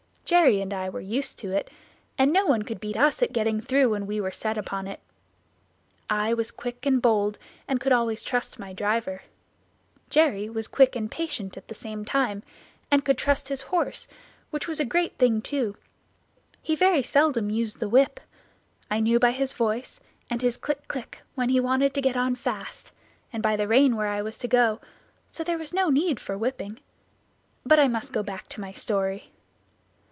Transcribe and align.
Jerry 0.23 0.61
and 0.61 0.73
I 0.73 0.87
were 0.87 1.01
used 1.01 1.37
to 1.39 1.51
it, 1.51 1.69
and 2.17 2.31
no 2.31 2.45
one 2.45 2.61
could 2.61 2.79
beat 2.79 2.95
us 2.95 3.21
at 3.21 3.33
getting 3.33 3.59
through 3.59 3.89
when 3.89 4.07
we 4.07 4.21
were 4.21 4.31
set 4.31 4.57
upon 4.57 4.87
it. 4.87 5.01
I 6.09 6.33
was 6.33 6.51
quick 6.51 6.85
and 6.85 7.01
bold 7.01 7.37
and 7.67 7.81
could 7.81 7.91
always 7.91 8.23
trust 8.23 8.57
my 8.57 8.71
driver; 8.71 9.23
Jerry 10.09 10.47
was 10.49 10.69
quick 10.69 10.95
and 10.95 11.11
patient 11.11 11.57
at 11.57 11.67
the 11.67 11.75
same 11.75 12.05
time, 12.05 12.43
and 12.89 13.03
could 13.03 13.17
trust 13.17 13.49
his 13.49 13.63
horse, 13.63 14.07
which 14.51 14.69
was 14.69 14.79
a 14.79 14.85
great 14.85 15.17
thing 15.17 15.41
too. 15.41 15.75
He 16.61 16.77
very 16.77 17.03
seldom 17.03 17.49
used 17.49 17.81
the 17.81 17.89
whip; 17.89 18.21
I 18.89 19.01
knew 19.01 19.19
by 19.19 19.31
his 19.31 19.51
voice, 19.51 19.99
and 20.29 20.41
his 20.41 20.55
click, 20.55 20.87
click, 20.87 21.23
when 21.35 21.49
he 21.49 21.59
wanted 21.59 21.93
to 21.93 22.01
get 22.01 22.15
on 22.15 22.35
fast, 22.37 22.93
and 23.33 23.43
by 23.43 23.57
the 23.57 23.67
rein 23.67 23.97
where 23.97 24.07
I 24.07 24.21
was 24.21 24.37
to 24.37 24.47
go; 24.47 24.79
so 25.29 25.43
there 25.43 25.57
was 25.57 25.73
no 25.73 25.89
need 25.89 26.21
for 26.21 26.37
whipping; 26.37 26.79
but 27.65 27.79
I 27.81 27.89
must 27.89 28.13
go 28.13 28.23
back 28.23 28.47
to 28.49 28.61
my 28.61 28.71
story. 28.71 29.33